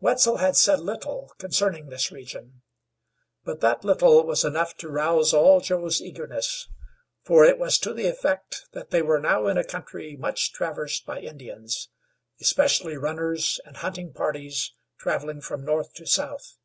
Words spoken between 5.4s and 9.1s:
Joe's eagerness, for it was to the effect that they